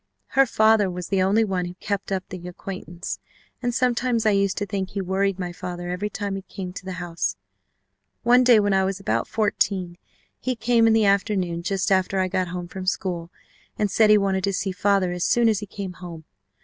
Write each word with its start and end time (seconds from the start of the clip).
Her 0.29 0.47
father 0.47 0.89
was 0.89 1.09
the 1.09 1.21
only 1.21 1.43
one 1.43 1.65
who 1.65 1.75
kept 1.75 2.11
up 2.11 2.27
the 2.27 2.47
acquaintance, 2.47 3.19
and 3.61 3.71
sometimes 3.71 4.25
I 4.25 4.31
used 4.31 4.57
to 4.57 4.65
think 4.65 4.89
he 4.89 4.99
worried 5.01 5.37
my 5.37 5.51
father 5.51 5.89
every 5.89 6.09
time 6.09 6.35
he 6.35 6.41
came 6.41 6.73
to 6.73 6.83
the 6.85 6.93
house. 6.93 7.37
One 8.23 8.43
day 8.43 8.59
when 8.59 8.73
I 8.73 8.83
was 8.83 8.99
about 8.99 9.27
fourteen 9.27 9.99
he 10.39 10.55
came 10.55 10.87
in 10.87 10.93
the 10.93 11.05
afternoon 11.05 11.61
just 11.61 11.91
after 11.91 12.17
I 12.19 12.29
got 12.29 12.47
home 12.47 12.67
from 12.67 12.87
school 12.87 13.29
and 13.77 13.91
said 13.91 14.09
he 14.09 14.17
wanted 14.17 14.43
to 14.45 14.53
see 14.53 14.71
father 14.71 15.11
as 15.11 15.23
soon 15.23 15.47
as 15.47 15.59
he 15.59 15.67
came 15.67 15.93
home. 15.93 16.25